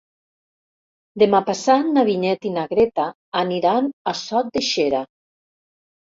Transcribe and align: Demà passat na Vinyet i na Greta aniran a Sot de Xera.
Demà 1.23 1.41
passat 1.49 1.91
na 1.97 2.05
Vinyet 2.07 2.47
i 2.51 2.55
na 2.57 2.65
Greta 2.73 3.07
aniran 3.43 3.93
a 4.15 4.17
Sot 4.25 4.53
de 4.59 4.67
Xera. 4.71 5.05